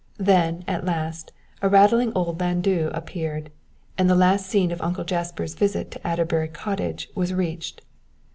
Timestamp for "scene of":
4.47-4.81